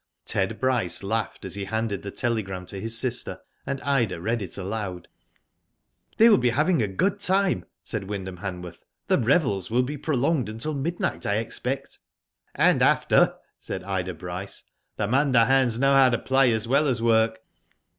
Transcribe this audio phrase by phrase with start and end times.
[0.25, 4.57] Ted Bryce laughed as he handed the telegram to his sister, and Ida read it
[4.57, 5.07] aloud.
[6.17, 8.79] They will be having a good time," said Wynd ^ ham Han worth.
[8.79, 11.99] ^' The revels will be prolonged until midnight, I expect."
[12.57, 14.63] ''And after,'^ said Ida Bryce.
[14.97, 17.37] "The Munda hands know how to play as well as work."